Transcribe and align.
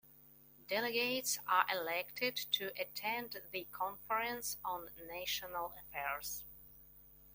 Delegates 0.67 1.37
are 1.47 1.63
elected 1.71 2.35
to 2.53 2.71
attend 2.75 3.37
the 3.51 3.67
Conference 3.71 4.57
on 4.65 4.89
National 5.07 5.73
Affairs. 5.77 6.43